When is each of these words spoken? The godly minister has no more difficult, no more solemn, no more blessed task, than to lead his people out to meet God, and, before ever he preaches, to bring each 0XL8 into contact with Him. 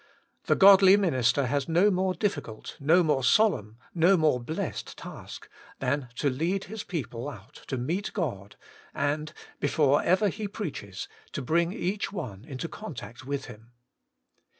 The 0.45 0.55
godly 0.55 0.97
minister 0.97 1.45
has 1.45 1.69
no 1.69 1.91
more 1.91 2.15
difficult, 2.15 2.75
no 2.79 3.03
more 3.03 3.23
solemn, 3.23 3.77
no 3.93 4.17
more 4.17 4.39
blessed 4.39 4.97
task, 4.97 5.47
than 5.77 6.07
to 6.15 6.27
lead 6.27 6.63
his 6.63 6.83
people 6.83 7.29
out 7.29 7.53
to 7.67 7.77
meet 7.77 8.11
God, 8.13 8.55
and, 8.95 9.31
before 9.59 10.01
ever 10.01 10.29
he 10.29 10.47
preaches, 10.47 11.07
to 11.33 11.43
bring 11.43 11.71
each 11.71 12.09
0XL8 12.09 12.47
into 12.47 12.67
contact 12.67 13.25
with 13.27 13.45
Him. 13.45 13.73